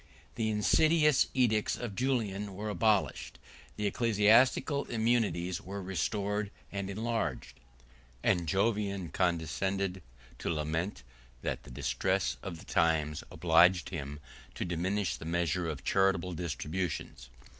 [0.33, 3.37] The insidious edicts of Julian were abolished;
[3.75, 7.59] the ecclesiastical immunities were restored and enlarged;
[8.23, 10.01] and Jovian condescended
[10.39, 11.03] to lament,
[11.43, 14.19] that the distress of the times obliged him
[14.55, 17.29] to diminish the measure of charitable distributions.